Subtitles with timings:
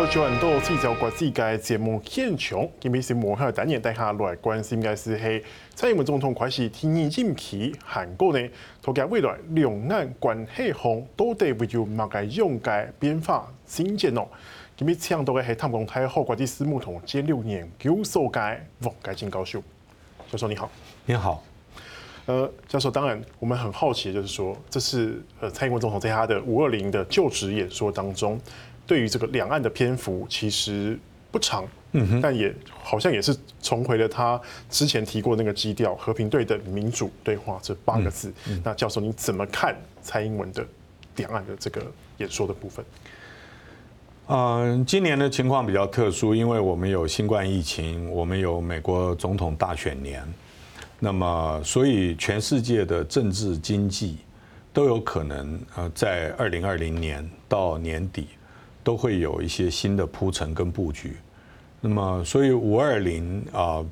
[0.00, 2.66] 大家好，欢迎到聚焦国际嘅节目现场。
[2.80, 5.44] 今日是幕后单元，带下来关心嘅是系
[5.74, 8.38] 蔡英文总统开始第二任期，韩国呢，
[8.82, 10.80] 佢嘅未来两岸关系上
[11.14, 14.26] 到底会有乜嘅样嘅变化进展咯？
[14.74, 19.62] 今日请到嘅系淡江大学国际事务同交流研究所嘅王改进教授。
[20.32, 20.70] 教授你好，
[21.04, 21.44] 你好。
[22.26, 28.40] 呃，教授，当然我们很好奇，就是说，这是呃蔡英文总统在他的五二零的就职演说当中。
[28.90, 30.98] 对于这个两岸的篇幅其实
[31.30, 38.32] 不长，嗯哼，但也好像也是重回了他之前提过那个基调，和平对等民主对话这八个字。
[38.64, 40.66] 那教授，你怎么看蔡英文的
[41.14, 41.80] 两岸的这个
[42.18, 42.84] 演说的部分？
[44.26, 50.20] 嗯，今年的情况比较特殊，因为我们有新冠疫情，我们有美国总统大选年，
[50.98, 54.18] 那么所以全世界的政治经济
[54.72, 58.26] 都有可能呃在二零二零年到年底。
[58.82, 61.16] 都会有一些新的铺陈跟布局，
[61.80, 63.84] 那么所以五二零啊，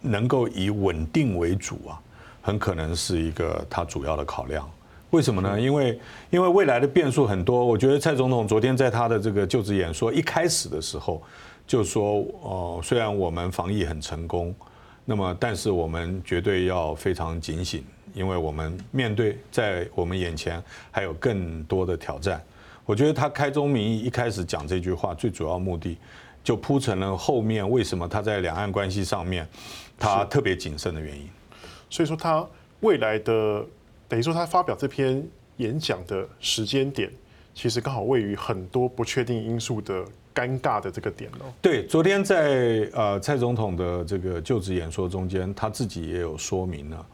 [0.00, 2.00] 能够以稳定为主啊，
[2.42, 4.68] 很可能是一个它主要的考量。
[5.10, 5.58] 为什么呢？
[5.58, 5.98] 因为
[6.28, 7.64] 因为未来的变数很多。
[7.64, 11.22] 我觉得蔡总统昨天在他的这个就职演说一开始的时候
[11.66, 14.54] 就说，哦，虽然我们防疫很成功，
[15.06, 17.82] 那么但是我们绝对要非常警醒，
[18.12, 22.42] 因为我们面对在我们眼前还有更多的挑战。
[22.88, 25.98] 我觉得他开宗明义一开始讲这句话，最主要目的
[26.42, 29.46] 就铺成了后面为什么他在两岸关系上面
[29.98, 31.28] 他特别谨慎的原因。
[31.90, 32.42] 所以说他
[32.80, 33.62] 未来的
[34.08, 35.22] 等于说他发表这篇
[35.58, 37.10] 演讲的时间点，
[37.52, 40.02] 其实刚好位于很多不确定因素的
[40.34, 41.52] 尴尬的这个点哦。
[41.60, 47.06] 对，昨天在呃蔡总统的这个就职演说中间，他自己也有说明了，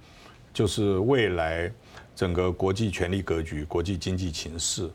[0.52, 1.68] 就是未来
[2.14, 4.88] 整个国际权力格局、国际经济情势。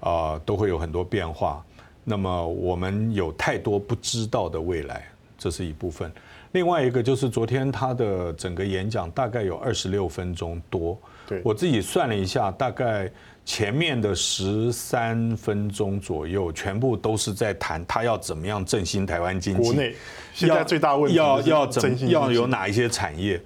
[0.00, 1.64] 啊，都会有很多变化。
[2.02, 5.06] 那么我们有太多不知道的未来，
[5.38, 6.10] 这是一部分。
[6.52, 10.98] 另外一个就是昨天他的整个演讲大概有二十六分钟多。
[11.28, 13.08] 对，我自己算了一下，大概
[13.44, 19.62] 前面的十三分钟左右，全部都是在谈他要怎么样振兴台湾经济。
[19.62, 19.94] 国内
[20.34, 23.40] 现在最大问题要要怎么要有哪一些产业？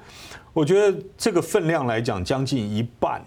[0.55, 3.21] 我觉得这个分量来讲，将近一半。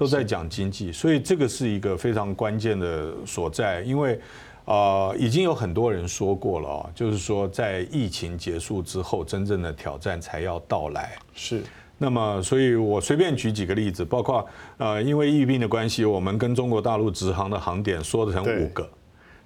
[0.00, 3.82] 都在讲经济，所以这个是一个非常关键的所在。
[3.82, 4.18] 因为
[4.64, 11.18] 啊，已经有很多人说过了啊，就是说在疫情结束之后，真正的挑战才要到来。
[11.34, 11.62] 是。
[11.98, 14.42] 那么，所以我随便举几个例子，包括
[14.78, 18.88] 呃，因为疫病的关系，我们跟中国大陆直航的航点缩成五个。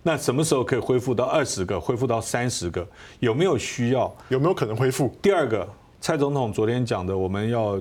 [0.05, 1.81] 那什么时候可以恢复到二十个？
[1.81, 2.87] 恢复到三十个？
[3.19, 4.15] 有没有需要？
[4.29, 5.13] 有没有可能恢复？
[5.21, 5.69] 第二个，
[6.01, 7.77] 蔡总统昨天讲的，我们要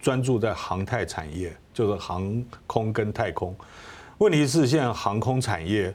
[0.00, 1.52] 专注在航太产业。
[1.72, 3.54] 就是航空跟太空，
[4.18, 5.94] 问题是现在航空产业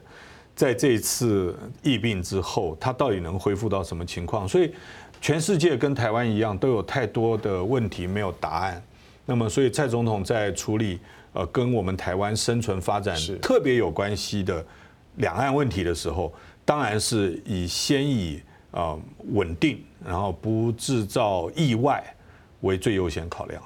[0.54, 4.46] 在这一次疫病之后，它到底能恢复到什么情况？
[4.48, 4.74] 所以
[5.20, 8.82] 全世界跟台湾一样，都有太多的问题没有答案。
[9.24, 10.98] 那么，所以蔡总统在处理
[11.32, 14.64] 呃跟我们台湾生存发展特别有关系的
[15.16, 16.32] 两岸问题的时候，
[16.64, 18.98] 当然是以先以呃
[19.32, 22.02] 稳定，然后不制造意外
[22.62, 23.62] 为最优先考量。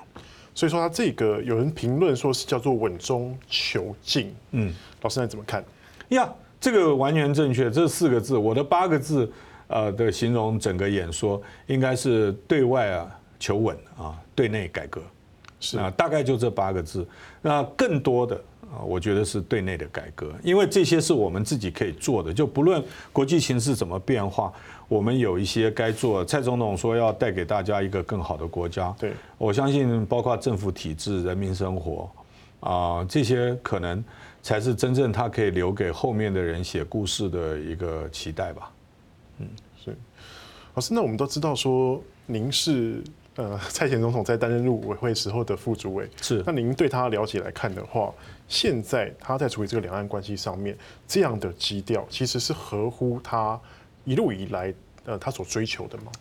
[0.54, 5.64] 所以说他这个有人评论说是叫做稳中求进，嗯，老师你怎么看？
[6.10, 6.30] 呀，
[6.60, 9.30] 这个完全正确，这四个字，我的八个字，
[9.68, 15.00] 呃的形容整个演说应该是对外啊求稳啊，对内改革，
[15.58, 17.06] 是啊，大概就这八个字。
[17.40, 18.36] 那更多的
[18.70, 24.52] 啊，我觉得是对内的改革，因为这些是我们自己可以做的，就不论国际形势怎么变化。
[24.92, 26.22] 我们有一些该做。
[26.22, 28.94] 蔡总统说要带给大家一个更好的国家。
[28.98, 32.10] 对，我相信包括政府体制、人民生活
[32.60, 34.04] 啊，这些可能
[34.42, 38.70] 才是真正他可以留给后面的人写故事的一个期待吧。
[39.38, 39.48] 嗯，
[39.82, 39.96] 是。
[40.74, 43.02] 老师，那我们都知道说您是
[43.36, 46.06] 呃蔡前总统在担任入委会时候的副主委。
[46.20, 46.44] 是。
[46.46, 48.12] 那您对他了解来看的话，
[48.46, 50.76] 现在他在处理这个两岸关系上面
[51.08, 53.58] 这样的基调，其实是合乎他。
[54.04, 56.12] 一路以来，呃，他所追求的吗？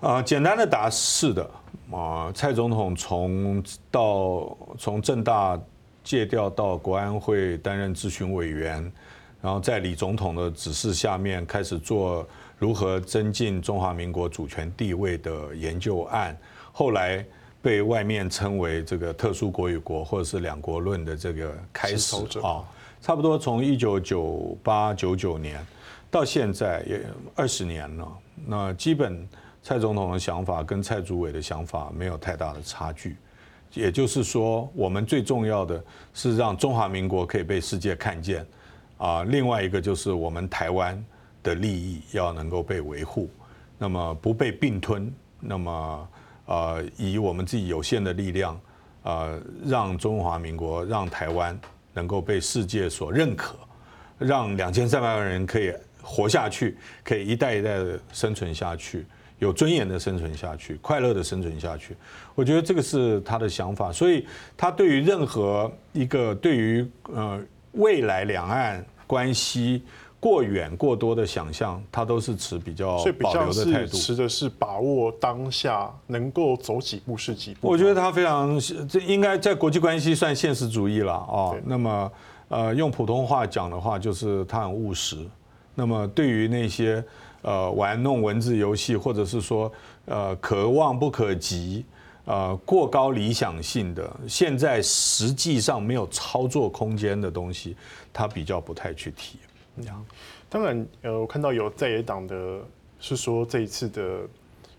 [0.00, 1.50] 啊，简单的答是的。
[1.90, 3.62] 啊，蔡总统从
[3.92, 5.58] 到从政大
[6.02, 8.92] 借调到国安会担任咨询委员，
[9.40, 12.26] 然后在李总统的指示下面开始做
[12.58, 16.36] 如何增进中华民国主权地位的研究案，
[16.72, 17.24] 后来
[17.62, 22.64] 被外面称为这个特殊国与国或者是两国论的这个开始啊，
[23.00, 25.64] 差不多从一九九八九九年。
[26.10, 27.04] 到现在也
[27.34, 28.08] 二十年了，
[28.46, 29.26] 那基本
[29.62, 33.16] 蔡总统的想法跟蔡主委的想法没有太大的差距，
[33.74, 35.82] 也就是说，我们最重要的
[36.14, 38.46] 是让中华民国可以被世界看见，
[38.96, 41.04] 啊，另外一个就是我们台湾
[41.42, 43.28] 的利益要能够被维护，
[43.76, 46.08] 那么不被并吞，那么
[46.46, 48.58] 呃，以我们自己有限的力量，
[49.02, 51.58] 呃，让中华民国，让台湾
[51.92, 53.56] 能够被世界所认可，
[54.16, 55.74] 让两千三百万人可以
[56.06, 59.04] 活下去，可以一代一代的生存下去。
[59.38, 61.94] 有尊严的生存下去，快乐的生存下去，
[62.34, 63.92] 我觉得这个是他的想法。
[63.92, 64.26] 所以，
[64.56, 67.38] 他对于任何一个对于呃
[67.72, 69.82] 未来两岸关系
[70.18, 73.98] 过远过多的想象，他都是持比较保留的态度。
[73.98, 77.68] 持的是把握当下，能够走几步是几步。
[77.68, 81.52] 我觉得他非常这应该在国际关系算现实主义了啊。
[81.66, 82.10] 那么
[82.48, 85.18] 呃，用普通话讲的话，就是他很务实。
[85.76, 87.04] 那么对于那些。
[87.42, 89.72] 呃，玩弄文字游戏，或者是说，
[90.06, 91.84] 呃，可望不可及，
[92.24, 97.76] 呃，过高理想性的，现在实际上没有操作空间的东西，
[98.12, 99.38] 他比较不太去提。
[100.48, 102.60] 当然，呃，我看到有在野党的
[102.98, 104.20] 是说，这一次的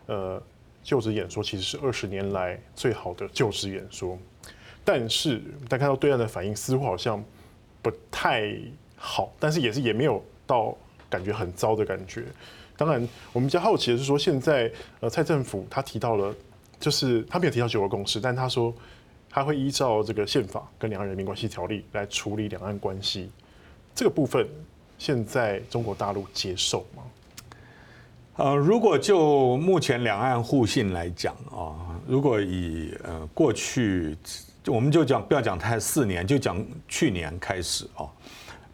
[0.08, 0.44] 呃
[0.84, 4.18] 就职演说其实是二十年来最好的就职演说，
[4.84, 7.24] 但是但看到对岸的反应似乎好像
[7.82, 8.52] 不太
[8.98, 10.76] 好，但是也是也没有到
[11.10, 12.24] 感觉很糟的感觉。
[12.76, 16.34] 当然，我们比较好奇的是说，现在呃，蔡政府他提到了，
[16.80, 18.74] 就是他没有提到九二共识，但他说
[19.30, 23.32] 他会依照这个宪法跟两岸人民关系条例来处理两岸关系。
[23.96, 24.48] 这个部分，
[25.00, 27.04] 现在中国大陆接受吗？
[28.36, 34.16] 呃，如果就目前两岸互信来讲啊，如果以呃过去，
[34.68, 38.06] 我们就讲不要讲太四年，就讲去年开始啊，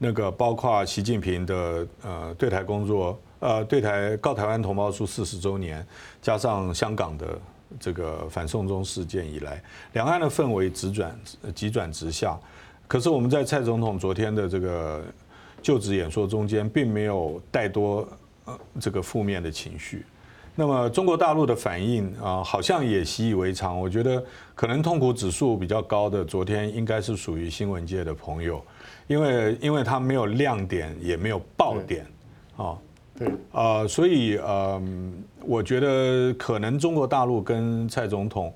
[0.04, 3.18] 那个包括习近平的呃对台工作。
[3.40, 5.86] 呃，对台告台湾同胞书四十周年，
[6.22, 7.38] 加上香港的
[7.78, 9.62] 这个反送中事件以来，
[9.92, 11.14] 两岸的氛围直转
[11.54, 12.40] 急转直下。
[12.88, 15.04] 可是我们在蔡总统昨天的这个
[15.62, 18.08] 就职演说中间，并没有带多
[18.46, 20.06] 呃这个负面的情绪。
[20.56, 23.80] 那么中国大陆的反应啊，好像也习以为常。
[23.80, 24.24] 我觉得
[24.54, 28.64] 可能痛苦指数比较高的，昨天应该是属于新闻界的朋友，
[29.08, 32.06] 因为因为他没有亮点，也没有爆点
[32.56, 32.78] 啊。
[33.18, 34.82] 对，啊，所以呃，
[35.46, 38.52] 我觉得可能中国大陆跟蔡总统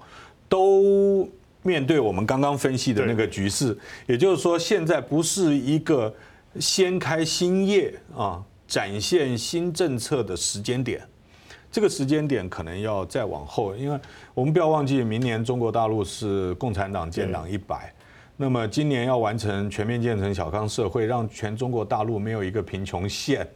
[0.50, 1.30] 都
[1.62, 3.78] 面对我们刚刚分析的那个局势，
[4.08, 6.12] 也就是说，现在不是一个
[6.60, 11.02] 掀开新页啊、展现新政策的时间点，
[11.78, 14.00] 这个时间点可能要再往后，因为
[14.34, 17.94] 我们不要忘记，明年中国大陆是共产党建党一百，
[18.36, 23.48] 那么今年要完成全面建成小康社会，让全中国大陆没有一个贫穷线。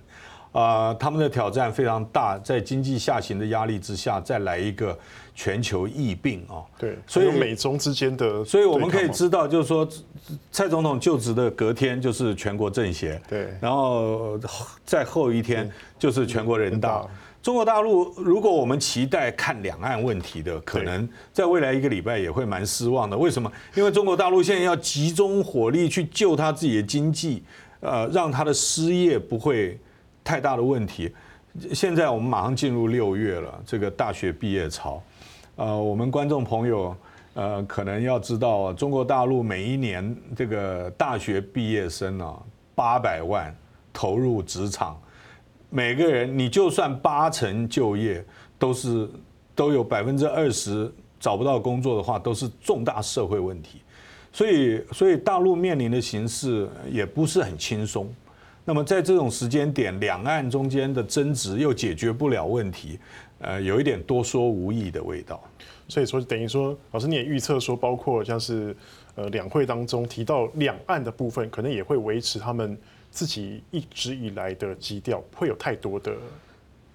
[0.51, 4.95] 啊、呃，他们的挑战非常大，在经济下行的压力之下，再来一个
[5.33, 6.61] 全球疫病啊。
[6.77, 9.87] 对，所以美中之间的，所以我们可以知道，就是说，
[10.51, 14.39] 蔡总统就职的隔天就是全国政协，对，然后
[14.85, 17.03] 再后一天就是全国人大。
[17.41, 23.17] 中国大陆，如果我们期待看两岸问题的，可能在未来一个礼拜也会蛮失望的。
[23.17, 23.51] 为什么？
[23.75, 27.43] 因为中国大陆现在要集中火力去救他自己的经济，
[27.79, 29.79] 呃，让他的失业不会。
[30.23, 31.11] 太大的问题，
[31.73, 35.01] 现在我们马上进入六月了，这个大学毕业潮，
[35.55, 36.95] 呃，我们观众朋友
[37.33, 42.39] 呃可能要知道，中国大陆每一年这个大学毕业生啊，
[42.75, 43.51] 八百万
[43.91, 44.95] 投入职场，
[45.73, 48.23] 每个人你就算八成就业，
[48.59, 49.09] 都是
[49.55, 53.81] 都有百分之二十找不到工作的话，都是重大社会问题，
[54.33, 58.13] 所以所以大陆面临的形势也不是很轻松。
[58.65, 62.99] 那么在这种时间点，两岸中间的争执又解决不了问题，
[63.39, 65.41] 呃，有一点多说无益的味道。
[65.87, 68.75] 所以说，等于说，老师你也预测说，包括像是
[69.15, 72.77] 呃两会当中提到两岸的部分，可能也会维持他们
[73.11, 76.15] 自己一直以来的基调，不会有太多的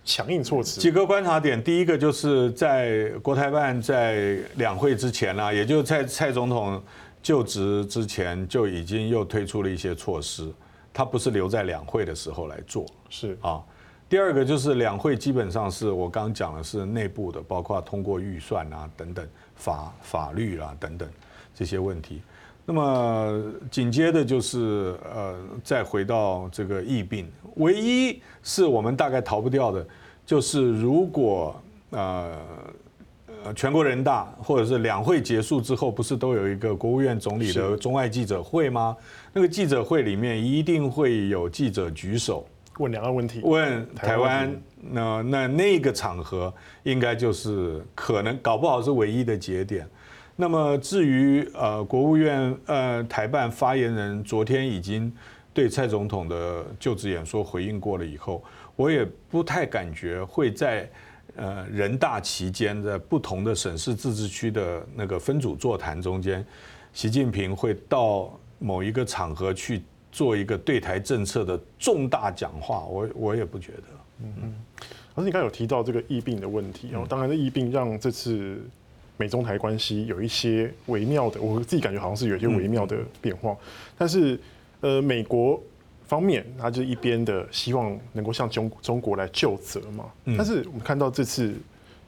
[0.05, 0.81] 强硬措辞。
[0.81, 6.83] 几个观察点，第一个就是在国台办在两会之前啊，也就在蔡总统
[7.23, 10.51] 就职之前，就已经又推出了一些措施。
[10.93, 13.63] 他不是留在两会的时候来做，是啊。
[14.09, 21.07] 第二个就是两会基本上是我刚刚讲的是内部的，包括通过预算啊等等法法律啊等等
[21.55, 22.23] 这些问题。
[22.67, 29.87] 那么紧接着就是呃，再回到这个疫病，唯一是我们大概逃不掉的，
[30.27, 31.57] 就是如果
[31.91, 32.37] 呃
[33.45, 33.55] 呃。
[33.55, 38.97] 全国人大或者是两会结束之后，不是都有一个国务院总理的中外记者会吗？
[39.33, 42.45] 那个记者会里面一定会有记者举手
[42.79, 44.53] 问两个问题，问台湾。
[44.91, 49.89] 那那那个场合应该就是可能搞不好是唯一的节点。
[50.37, 55.11] 那么至于呃国务院呃台办发言人昨天已经
[55.55, 58.45] 对蔡总统的就职演说回应过了以后，
[58.77, 60.89] 我也不太感觉会在
[61.37, 66.45] 呃人大期间的不同的省市自治区的那个分组座谈中间，
[66.93, 73.83] 习近平会到某一个场合去做一个对台政策的重大讲话，我我也不觉得。
[74.23, 74.55] 嗯嗯。
[75.15, 78.61] 而是你刚才有提到这个疫病的问题哦，当然，这疫病让这次
[79.17, 83.57] 美中台关系有一些微妙的，我自己感觉好像是有一些微妙的变化。
[83.97, 84.39] 但是，
[84.81, 85.61] 呃，美国
[86.07, 90.05] 方面，他就一边的希望能够向中中国来就责嘛。
[90.37, 91.55] 但是我们看到这次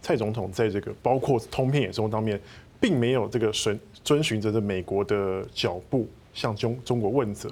[0.03, 2.41] 蔡总统在这个包括通篇演说当面，
[2.79, 7.51] 并没有这个遵遵循着这美国的脚步向中中国问责。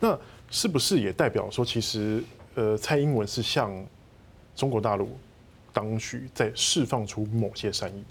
[0.00, 0.18] 那
[0.50, 3.70] 是不是也代表说，其实呃，蔡英文是向
[4.56, 5.10] 中国大陆
[5.72, 8.02] 当局在释放出某些善意。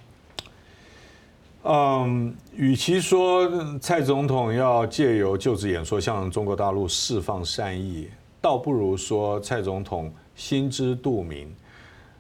[1.66, 8.10] 嗯，与其说蔡总统要借由就职演说向中国大陆释放善意，
[8.42, 11.50] 倒不如说蔡总统心知肚明，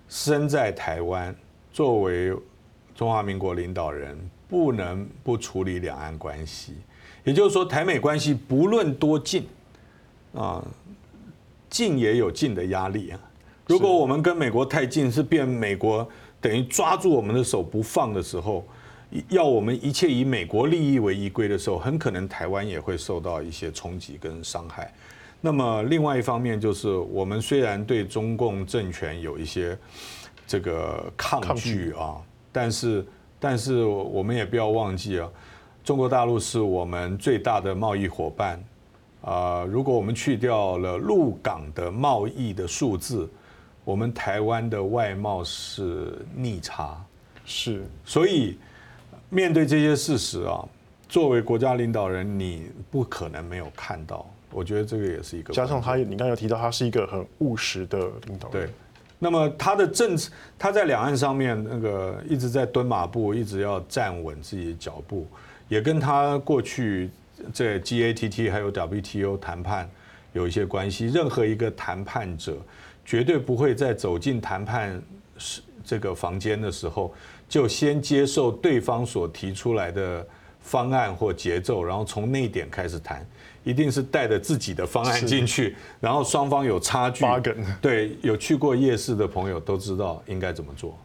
[0.08, 1.36] 身在台湾，
[1.74, 2.34] 作为
[2.96, 6.76] 中华民国领导人，不能不处理两岸关系。
[7.26, 9.46] 也就是说，台美关系不论多近，
[10.34, 10.64] 啊，
[11.70, 13.20] 近也有近的压力啊。
[13.68, 16.08] 如果我们跟美国太近，是变美国
[16.40, 18.66] 等于抓住我们的手不放的时候，
[19.30, 24.94] 要我们一切以美国利益为依归的时候，很可能台湾也会受到一些冲击跟伤害。
[25.42, 29.78] 那么另外一方面就是，我们虽然对中共政权有一些
[30.48, 32.16] 这个抗拒啊，
[32.52, 33.06] 但是
[33.40, 35.30] 但是我们也不要忘记啊，
[35.84, 38.64] 中国大陆是我们最大的贸易伙伴
[39.22, 39.66] 啊。
[39.66, 43.30] 如果我们去掉了陆港的贸易的数字，
[43.84, 47.06] 我们台湾的外贸是逆差，
[47.44, 48.58] 是，所以
[49.34, 50.64] 面对这些事实啊，
[51.10, 54.30] 作为国家领导人，你不可能没有看到。
[54.52, 55.52] 我觉得这个也是一个。
[55.54, 58.68] 加上他，你刚才有提到，他是一个很务实的领导人。
[58.68, 58.70] 对，
[59.18, 65.28] 那么他的政策，他在两岸上面那个一直在蹲马步，一直要站稳自己的脚步，
[65.68, 67.10] 也跟他过去
[67.52, 69.90] 在 GATT 还有 WTO 谈判
[70.34, 71.08] 有一些关系。
[71.08, 72.56] 任何一个谈判者。
[73.06, 75.04] 绝对不会在走进谈判
[75.38, 77.14] 室这个房间的时候，
[77.48, 80.26] 就先接受对方所提出来的
[80.62, 83.26] 方案或节奏，然后从那一点开始谈，
[83.64, 87.26] 一定是带着自己的方案进去，然后双方有差距。
[87.82, 90.98] 对，有去过夜市的朋友都知道应该怎么做。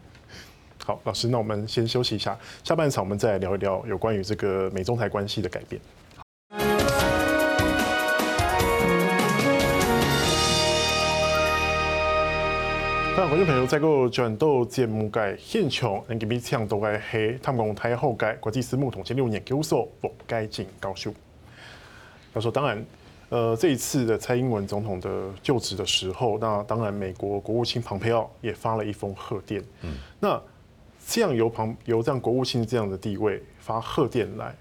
[0.85, 5.79] 好，老师，那我们先休息一下，下半场我们再来聊一聊有关于这个美中台关系的改变。
[13.19, 21.13] 那观众朋友在个转到节目嘅现场，能给你抢到嘅系淡江大学嘅国际事务统计研究所王佳静教授。
[22.33, 22.85] 他说：“当然，
[23.27, 29.61] 呃，这一次的蔡英文总统的就职的时候，那当然美国国务卿庞佩奥也发了一封贺电。
[29.81, 30.41] 嗯，那
[31.05, 34.55] 这样由庞由这样国务卿这样的地位发贺电来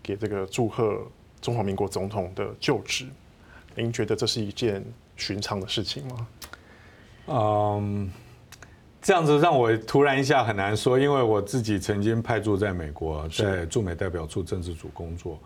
[0.00, 1.02] 给这个祝贺
[1.40, 3.04] 中华民国总统的就职，
[3.74, 4.80] 您觉得这是一件
[5.16, 6.28] 寻常的事情吗？”
[7.28, 8.10] 嗯，
[9.02, 15.38] 这样子让我突然一下很难说，因为我自己曾经派驻在美国，在驻美代表处政治组工作，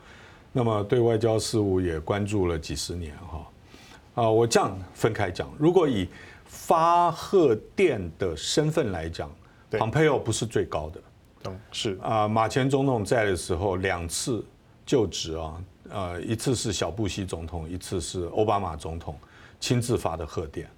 [0.52, 4.22] 那么对外交事务也关注了几十年哈。
[4.22, 6.08] 啊，我这样分开讲，如果以
[6.44, 9.30] 发贺电的身份来讲，
[9.70, 11.00] 蓬佩奥不是最高的，
[11.44, 14.44] 嗯，是啊，马前总统在的时候两次
[14.84, 19.16] 就职啊，呃，一次是小布希总统，一次是奥巴马总统
[19.60, 20.68] 亲自发的贺电。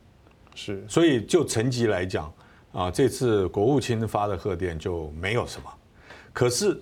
[0.55, 2.33] 是，所以就层级来讲，
[2.73, 5.73] 啊，这次国务卿发的贺电就没有什么。
[6.33, 6.79] 可是，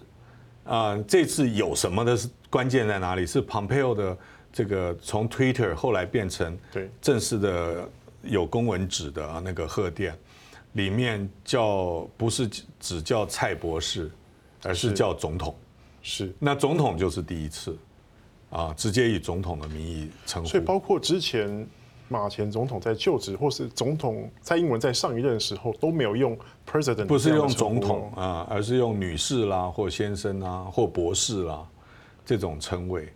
[0.64, 3.24] 啊，这次有什么的是关键在哪里？
[3.24, 4.18] 是 Pompeo 的
[4.52, 7.88] 这个从 Twitter 后来变成对正式的
[8.22, 10.18] 有公文纸的那个贺电，
[10.72, 12.48] 里面叫不是
[12.80, 14.10] 只叫蔡博士，
[14.64, 15.56] 而是叫总统。
[16.02, 17.78] 是，那总统就是第一次，
[18.50, 20.48] 啊，直接以总统的名义称呼。
[20.48, 21.64] 所以包括之前。
[22.12, 26.36] 马前总统在就职，或是总统蔡英文在上一任的时候都没有用
[26.68, 31.64] president，不是用总统啊，而是用女士啦，或先生啊，或博士啦
[32.26, 33.08] 这种称谓。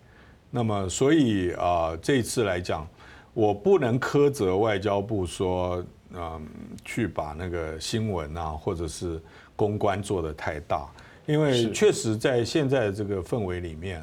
[0.49, 2.87] 那么，所以啊，这次来讲，
[3.33, 6.47] 我不能苛责外交部说，嗯，
[6.85, 9.21] 去把那个新闻啊，或者是
[9.57, 10.89] 公关做得太大，
[11.27, 14.01] 因为确实在现在这个氛围里面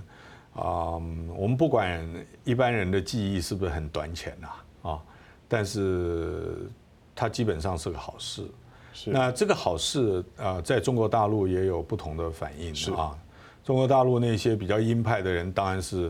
[0.53, 0.99] 啊，
[1.33, 2.05] 我们不管
[2.43, 4.49] 一般人的记忆是不是很短浅呐。
[4.49, 4.65] 啊，
[5.51, 6.55] 但是
[7.13, 8.47] 它基本上是个好事。
[8.93, 9.09] 是。
[9.09, 12.73] 那这个好事啊，在中国大陆也有不同的反应。
[12.73, 13.13] 是啊，
[13.65, 16.09] 中国大陆那些比较鹰派的人，当然是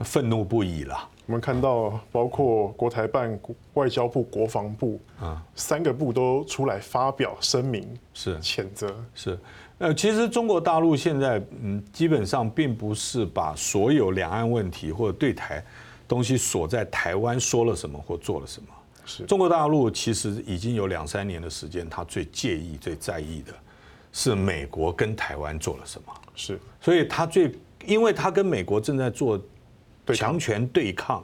[0.00, 0.96] 愤怒不已了。
[1.26, 3.38] 我们看到，包括国台办、
[3.74, 8.96] 外交部、国防部啊，三个部都出来发表声明，是谴责。
[9.14, 9.38] 是，
[9.76, 15.62] 呃，其实中国大陆现在，嗯，基本上并不是把所有两岸问题或者对台
[16.06, 18.68] 东西锁在台湾说了什么或做了什么。
[19.08, 23.52] 是，中国大陆其实已经有两三年的时间，他最介意、最在意的
[24.12, 26.12] 是美国跟台湾做了什么。
[26.36, 27.50] 是，所以他最，
[27.86, 29.40] 因为他跟美国正在做。
[30.14, 31.22] 强权对抗，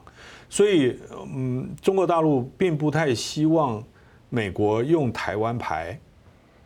[0.50, 0.98] 所以
[1.34, 3.82] 嗯，中国大陆并不太希望
[4.28, 5.98] 美国用台湾牌，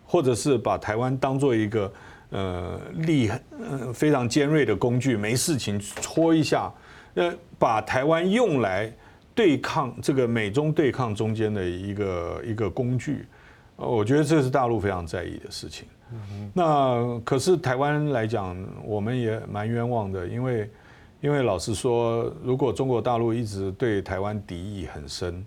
[0.05, 1.93] 或者是把台湾当做一个
[2.31, 6.69] 呃利呃非常尖锐的工具，没事情戳一下，
[7.15, 8.93] 呃，把台湾用来
[9.39, 13.25] 对抗这个美中对抗中间的一个一个工具，
[13.77, 15.87] 我觉得这是大陆非常在意的事情。
[16.53, 20.69] 那可是台湾来讲，我们也蛮冤枉的，因为。
[21.21, 25.45] 因为老实说，如果中国大陆一直对台湾敌意很深，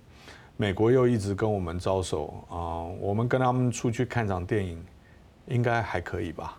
[0.58, 4.84] 美国又一直跟我们招手啊，我们跟他们出去看场电影，
[5.48, 6.58] 应该还可以吧？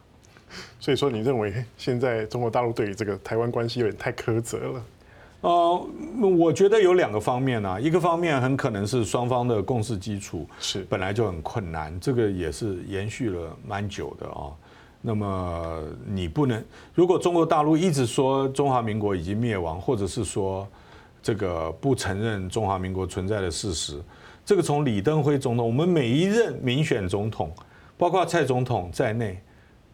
[0.80, 4.84] 所以说，你认为现在中国大陆对于这个台湾关系有点太苛责了？
[5.42, 5.88] 呃，
[6.38, 14.54] 我觉得有两个方面啊，一个方面很可能是双方的共识基础是本来就很困难，这个也是延续了蛮久的啊。
[15.00, 20.64] 那么你不能，如果中国大陆一直说中华民国已经灭亡，或者是说
[21.20, 24.00] 这个不承认中华民国存在的事实，
[24.44, 27.50] 这个从李登辉总统，我们每一任民选总统，
[27.98, 29.42] 包括蔡总统在内，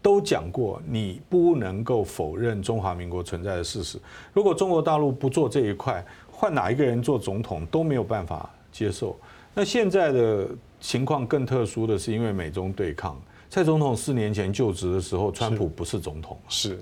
[0.01, 3.99] 都讲过，你不能够否认中华民国存在的事实。
[4.33, 9.19] 如果中国大陆不做这一块，换哪一个人做总统都没有办法接受。
[9.55, 10.49] 那现在的
[10.81, 13.21] 情况更特殊的是，因为美中对抗。
[13.51, 16.79] 蔡总统四年前就职的时候，川普不是总统，是，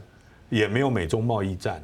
[0.50, 1.82] 也没有美中贸易战，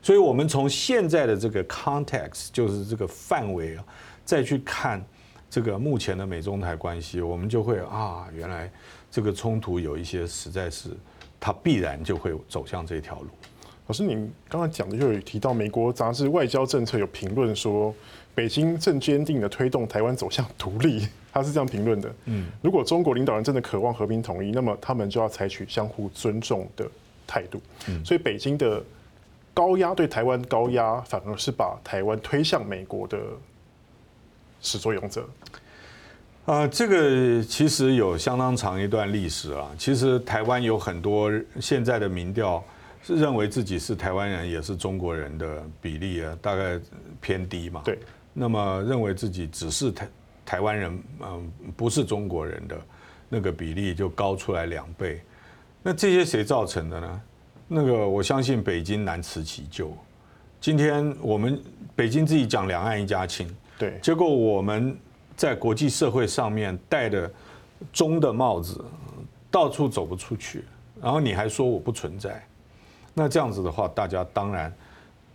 [0.00, 3.84] 所以我们从现在的这个 context，就是这个范围啊，
[4.24, 5.04] 再去看
[5.52, 8.72] 这个目前的美中台关系，我们就会啊，原来
[9.10, 10.88] 这个冲突有一些实在是，
[11.38, 13.28] 它必然就会走向这条路。
[13.86, 17.94] 老师，您刚才讲的就有提到美国杂志《外交政策》有评论说，
[18.34, 21.06] 北京正坚定的推动台湾走向独立。
[21.30, 26.90] 他是这样评论的：嗯，如果中国领导人真的渴望和平统一，那么他们就要采取相互尊重的
[27.26, 27.60] 态度。
[27.88, 28.82] 嗯，所以北京的
[29.52, 33.18] 高压对台湾高压，反而是把台湾推向美国的
[34.62, 35.28] 始作俑者。
[36.46, 39.70] 啊，这个其实有相当长一段历史啊。
[39.76, 42.64] 其实台湾有很多现在的民调
[43.02, 46.80] 是认为自己是台湾人，也是中国人的比例啊，大概
[47.20, 47.82] 偏低嘛。
[47.84, 47.98] 对，
[48.32, 50.08] 那么认为自己只是台。
[50.44, 52.76] 台湾人嗯，不是中国人的
[53.28, 55.22] 那个比例就高出来两倍，
[55.84, 57.20] 那这些谁造成的呢？
[57.68, 59.96] 那个我相信北京难辞其咎。
[60.60, 61.58] 今天我们
[61.94, 64.96] 北京自己讲两岸一家亲，对，结果我们
[65.36, 67.30] 在国际社会上面戴的
[67.92, 68.84] 中的帽子，
[69.50, 70.64] 到处走不出去，
[71.00, 72.46] 然后你还说我不存在，
[73.14, 74.72] 那这样子的话，大家当然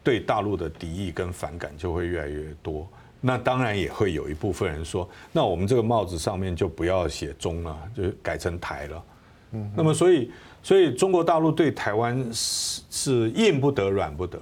[0.03, 2.87] 对大陆的敌意跟反感就会越来越多。
[3.19, 9.03] 那当然也会有一部分人说，那我们这个帽子上面就不要写中了，就改成台了。
[9.51, 14.39] 嗯，那么所以所以中国大陆对台湾是是硬不得软不得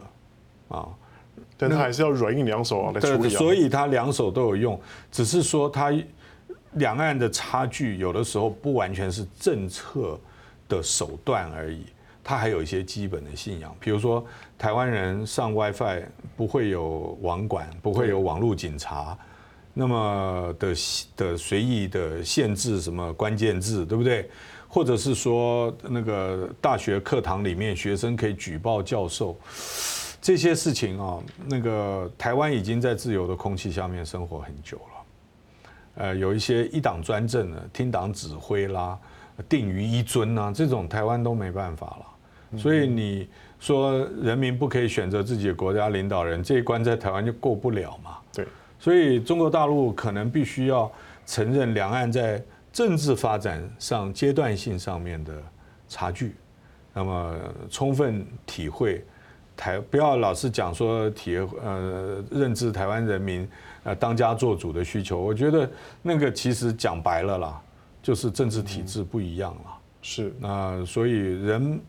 [0.67, 0.89] 啊，
[1.57, 3.29] 但他还是要软硬两手来处理。
[3.29, 4.79] 对，所以他两手都有用，
[5.11, 5.93] 只是说他
[6.73, 10.19] 两岸的差距有的时候不完全是政策
[10.67, 11.85] 的手段而已。
[12.23, 14.25] 他还有一些基本的信仰，比如说
[14.57, 16.03] 台湾人上 WiFi
[16.35, 19.15] 不会有网管，不会有网络警察，
[19.75, 20.73] 那么的
[21.15, 24.27] 的随意的限制什么关键字，对不对？
[24.67, 29.37] 或者是说那个大学课堂里面学生可以举报教授，
[30.25, 38.97] 这些事情啊，那个台湾已经在自由的空气下面生活很久了，呃，有一些一党专政的，听党指挥啦，
[39.47, 42.57] 定于一尊啊，这种台湾都没办法了。
[42.57, 48.17] 所以你说人民不可以选择自己的国家领导人，这一关在台湾就过不了嘛？
[48.33, 48.47] 对。
[48.79, 50.91] 所以中国大陆可能必须要
[51.27, 55.39] 承认两岸在政治发展上阶段性上面的
[55.87, 56.33] 差距，
[56.95, 59.05] 那么充分体会
[59.55, 63.47] 台，不要老是讲说体呃认知台湾人民
[63.83, 65.19] 呃当家做主的需求。
[65.19, 65.69] 我觉得
[66.01, 67.61] 那个其实讲白了啦，
[68.01, 69.77] 就是政治体制不一样了。
[70.01, 70.33] 是。
[70.39, 71.79] 那所以人。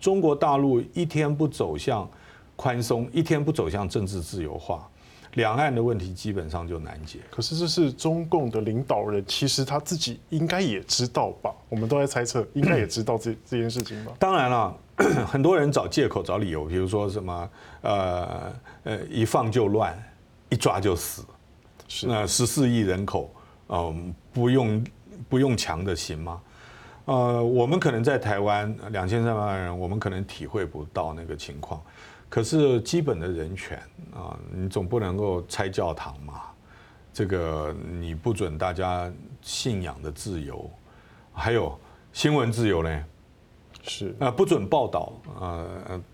[0.00, 2.08] 中国大陆一天不走向
[2.56, 4.88] 宽松，一天不走向政治自由化，
[5.34, 7.20] 两岸的问题基本上就难解。
[7.30, 11.54] 可是这是中共的领导人，其实他自己应该也知道吧？
[11.68, 14.12] 我们都在猜测，应该也知道这这件事情吧？
[14.18, 14.76] 当然了，
[15.26, 17.50] 很多人找借口、找理由，比如说什么
[17.82, 18.52] 呃
[18.84, 19.96] 呃，一放就乱，
[20.48, 21.24] 一抓就死。
[21.86, 23.32] 是那十四亿人口，
[23.68, 24.84] 嗯，不用
[25.28, 26.40] 不用强的行吗？
[27.06, 31.82] 呃，我们可能在台湾两千三百万人，我们可能体会不到那个情况。
[32.30, 33.78] 可是基本的人权
[34.14, 36.40] 啊，你总不能够拆教堂嘛？
[37.12, 39.12] 这个你不准大家
[39.42, 40.70] 信仰的自由，
[41.34, 41.78] 还有
[42.14, 43.04] 新闻自由呢？
[43.82, 45.66] 是啊，不准报道啊，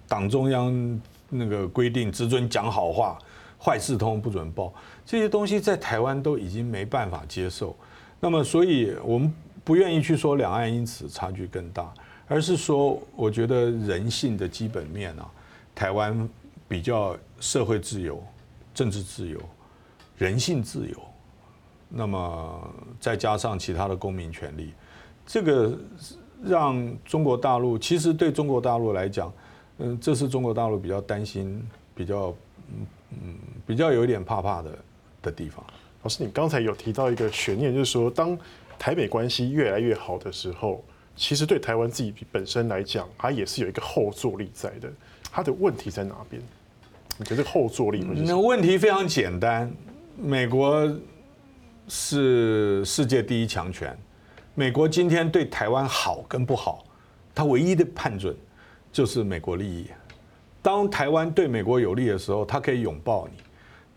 [0.09, 3.17] 党中央那个规定只准讲好话，
[3.63, 4.75] 坏事通不准报。
[5.05, 7.77] 这些东西在台湾都已经没办法接受。
[8.19, 9.33] 那么，所以我们。
[9.67, 11.93] 不愿意去说两岸因此差距更大，
[12.29, 15.29] 而是说，我觉得人性的基本面啊，
[15.77, 16.29] 台湾
[16.67, 18.21] 比较社会自由、
[18.75, 19.41] 政治自由、
[20.19, 21.01] 人性自由，
[21.89, 24.73] 那么再加上其他的公民权利，
[25.25, 25.79] 这个
[26.43, 29.33] 让中国大陆其实对中国大陆来讲，
[29.79, 32.35] 嗯，这是中国大陆比较担心、比较
[33.11, 34.79] 嗯比较有点怕怕的
[35.23, 35.65] 的地方。
[36.03, 38.37] 老师，你刚才有提到一个悬念，就是说当。
[38.79, 40.85] 台美关系越来越好的时候，
[41.17, 44.93] 其实对台湾自己本身来讲，它也是有一个后坐力在的。
[45.37, 46.41] 它的问题在哪边？
[47.19, 47.99] 你觉得后坐力？
[47.99, 49.71] 那问题非常简单，
[50.17, 50.91] 美国
[51.89, 53.95] 是世界第一强权，
[54.55, 56.87] 美国今天对台湾好跟不好，
[57.35, 58.35] 它唯一的判准
[58.91, 59.89] 就是美国利益。
[60.63, 63.35] 当台湾对美国有利的时候，它可以拥抱你；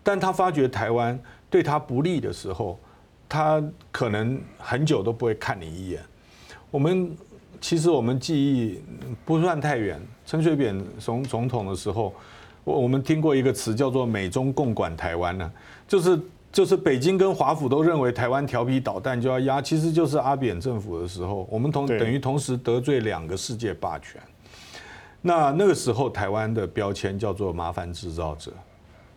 [0.04, 1.18] 但他发觉台湾
[1.50, 2.78] 对他不利的时候，
[3.30, 6.04] 他可能很久都不会看你一眼。
[6.70, 7.16] 我们
[7.62, 8.82] 其实我们记忆
[9.26, 12.14] 不算太远，陈水扁总总统的时候，
[12.64, 15.52] 我我们听过一个词叫做“美中共管台湾”呢，
[15.88, 16.20] 就是
[16.52, 24.22] 就是北京跟华府都认为台湾调皮捣蛋就要压，其实就是阿扁政府的时候，我们同等于同时得罪两个世界霸权。
[25.22, 28.52] 那那个时候台湾的标签叫做“麻烦制造者”。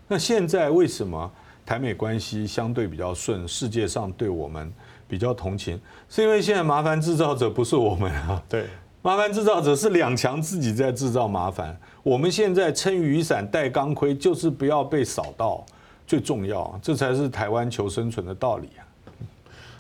[0.09, 1.31] 那现在为什么？
[1.65, 4.71] 台美关系相对比较顺，世界上对我们
[5.13, 8.65] 比较同情，是因为现在麻烦制造者不是我们啊，对，
[9.03, 11.79] 麻烦制造者是两强自己在制造麻烦。
[12.03, 15.63] 我们现在撑雨伞、戴钢盔，就是不要被扫到，
[16.07, 18.81] 最重要，这才是台湾求生存的道理啊。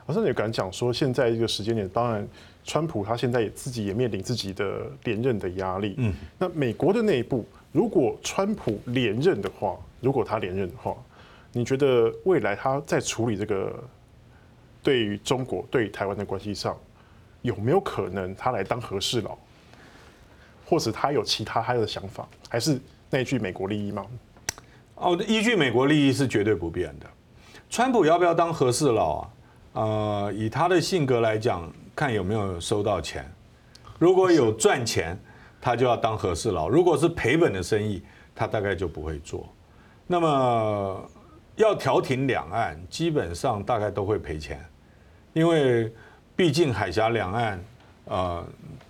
[0.04, 2.28] 老师，你敢讲说，现在一个时间点，当然，
[2.62, 5.94] 川普他现在也自己也面临自己的连任的压力。
[5.96, 10.94] 嗯，那美国的内部，如果川普连任的话，如果他连任的话。
[11.54, 13.70] 你觉得未来他在处理这个
[14.82, 16.76] 对于中国对台湾的关系上，
[17.40, 19.38] 有没有可能他来当和事佬，
[20.66, 24.04] 或者他有其他他的想法，还是那句美国利益吗？
[24.96, 27.06] 哦，依据美国利益是绝对不变的。
[27.70, 29.30] 川普要不要当和事佬啊？
[29.74, 33.24] 呃，以他的性格来讲，看有没有收到钱。
[34.00, 35.16] 如果有赚钱，
[35.60, 38.02] 他就要当和事佬；如果是赔本的生意，
[38.34, 39.48] 他大概就不会做。
[40.08, 41.10] 那么。
[41.56, 44.58] 要调停两岸，基本上大概都会赔钱，
[45.32, 45.92] 因为
[46.36, 47.64] 毕竟海峡两岸，
[48.06, 48.46] 呃，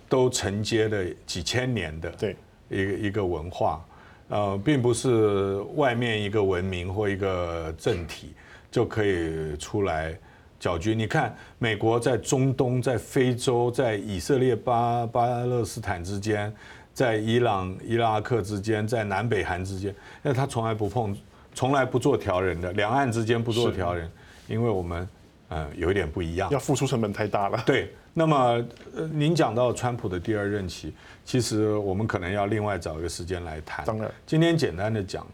[0.09, 2.35] 都承接了几千年的对
[2.69, 3.85] 一个一个文化，
[4.29, 8.33] 呃，并不是外面一个文明或一个政体
[8.71, 10.17] 就可以出来
[10.59, 10.93] 搅局。
[10.93, 16.53] 你看，美国在中东、在非洲、在以色列、巴巴勒斯坦之间，
[16.93, 21.15] 在伊朗、伊拉克之间，在南北韩之间，那他从来不碰。
[21.55, 24.09] 从来不做调人的，两岸之间不做调人，
[24.47, 25.07] 因为我们
[25.53, 27.61] 呃有一点不一样，要付出成本太大了。
[27.65, 28.63] 对，那么
[28.95, 33.85] 呃您讲到川普的第二任期，其实我们可能要另外找一个时间来谈。
[33.85, 35.27] 当然，今天简单的讲，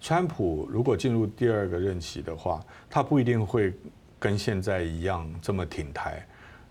[0.00, 3.72] 川普如果进入第二个任期的话，他不一定会
[4.18, 6.26] 跟现在一样这么挺台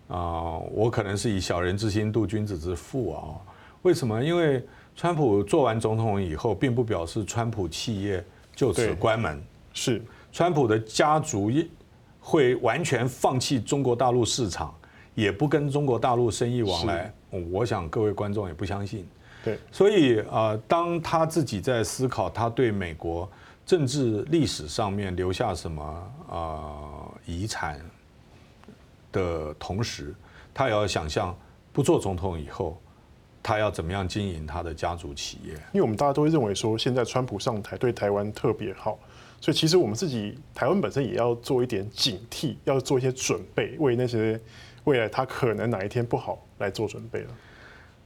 [0.07, 0.57] 啊。
[0.71, 3.37] 我可能是以小人之心度君子之腹啊。
[3.83, 4.23] 为什么？
[4.23, 4.65] 因为
[4.95, 8.23] 川普做完总统以后，并不表示川普企业。
[8.55, 11.51] 就此关门，是川普的家族
[12.27, 14.73] 会完全放弃中国大陆市场，
[15.13, 17.13] 也不跟中国大陆生意往来。
[17.51, 19.07] 我想各位观众也不相信。
[19.43, 23.29] 对，所以啊，当他自己在思考他对美国
[23.63, 25.83] 政治历史上面留下什么
[26.27, 27.79] 啊遗产
[29.11, 30.15] 的同时，
[30.51, 31.37] 他也要想象
[31.71, 32.81] 不做总统以后。
[33.47, 35.53] 他要怎么样经营他的家族企业？
[35.71, 38.97] 因为我们大家都会认为说，现在川普上台对台湾特别好，
[39.41, 44.39] 所以其实我们自己台湾本身也要做一点警惕，要做一些准备，为那些
[44.85, 47.27] 未来他可能哪一天不好来做准备了。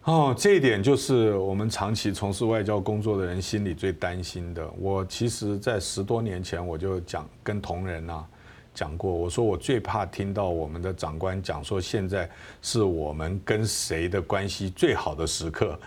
[0.06, 4.68] 哦，这一点就是我们长期从事外交工作的人心里最担心的。
[4.80, 8.26] 我其实，在十多年前我就讲跟同仁啊
[8.74, 12.28] 讲过，我说我最怕听到我们的长官讲说，现在
[12.62, 15.78] 是我们跟谁的关系最好的时刻，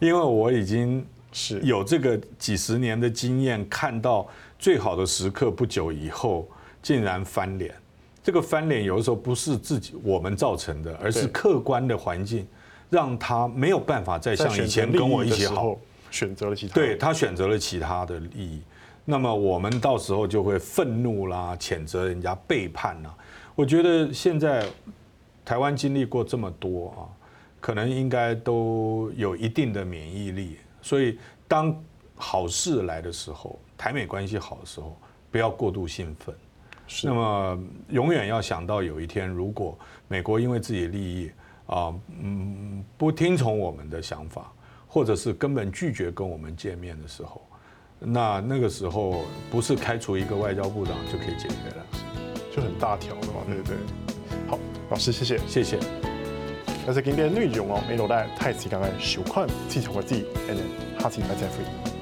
[0.00, 4.26] 因为我已经是有这个几十年的经验，看到
[4.60, 6.46] 最好的时刻不久以后
[6.80, 7.74] 竟然翻脸。
[8.22, 12.46] 这个翻脸有的时候不是自己我们造成的，而是客观的环境。
[12.90, 15.76] 让他没有办法再像以前跟我一起好，
[16.10, 18.60] 选择了其他，对他选择了其他的利益，
[19.04, 23.14] 那么我们到时候就会愤怒啦，谴责人家背叛啦。
[23.54, 24.66] 我觉得现在
[25.44, 27.06] 台湾经历过这么多啊，
[27.60, 31.72] 可能应该都有一定的免疫力，所以当
[32.16, 34.94] 好事来的时候，台美关系好的时候，
[35.30, 36.36] 不要过度兴奋。
[37.02, 41.30] 那么永远要想到有一天，如果美国因为自己的利益，
[41.64, 44.52] 啊，嗯，不听从我们的想法，
[44.86, 47.40] 或者是根本拒绝跟我们见面的时候，
[47.98, 51.86] 那那个时候不是开除一个外交部长就可以解决了，
[52.54, 53.76] 就很大条的嘛，对不对？
[54.46, 54.58] 好，
[54.90, 55.78] 老师，谢谢，谢谢。
[56.86, 61.99] 那是今天的内容哦，没落在太极刚刚收看，继续我自己，and 下次再会。